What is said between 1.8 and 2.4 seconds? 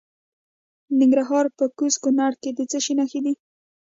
کونړ